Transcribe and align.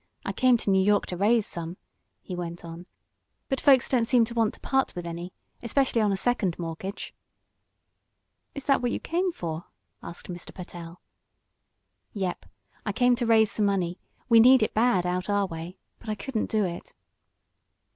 I 0.25 0.33
come 0.33 0.57
to 0.57 0.71
New 0.71 0.81
York 0.81 1.05
to 1.05 1.15
raise 1.15 1.45
some," 1.45 1.77
he 2.23 2.35
went 2.35 2.65
on, 2.65 2.87
"but 3.49 3.61
folks 3.61 3.87
don't 3.87 4.07
seem 4.07 4.25
to 4.25 4.33
want 4.33 4.55
to 4.55 4.59
part 4.59 4.95
with 4.95 5.05
any 5.05 5.31
especially 5.61 6.01
on 6.01 6.11
a 6.11 6.17
second 6.17 6.57
mortgage." 6.57 7.13
"Is 8.55 8.65
that 8.65 8.81
what 8.81 8.89
you 8.89 8.99
came 8.99 9.31
for?" 9.31 9.65
asked 10.01 10.27
Mr. 10.27 10.51
Pertell. 10.55 11.01
"Yep. 12.13 12.47
I 12.83 12.91
come 12.91 13.15
to 13.17 13.27
raise 13.27 13.51
some 13.51 13.65
money 13.67 13.99
we 14.27 14.39
need 14.39 14.63
it 14.63 14.73
bad, 14.73 15.05
out 15.05 15.29
our 15.29 15.45
way, 15.45 15.77
but 15.99 16.09
I 16.09 16.15
couldn't 16.15 16.49
do 16.49 16.65
it." 16.65 16.95